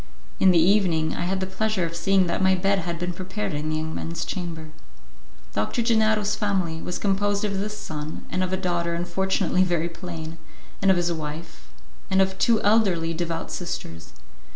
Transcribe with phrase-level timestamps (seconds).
[0.39, 3.53] In the evening, I had the pleasure of seeing that my bed had been prepared
[3.53, 4.69] in the young man's chamber.
[5.53, 10.39] Doctor Gennaro's family was composed of this son and of a daughter unfortunately very plain,
[10.81, 11.67] of his wife
[12.09, 14.13] and of two elderly, devout sisters.